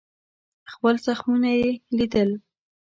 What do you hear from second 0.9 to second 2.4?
زخمونه یې لیدل.